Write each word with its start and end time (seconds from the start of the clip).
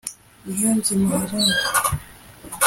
Niyonzima 0.45 1.05
Haruna 1.21 1.55